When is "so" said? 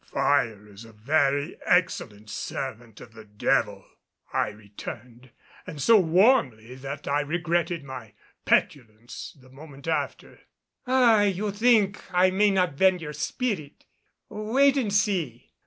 5.79-5.99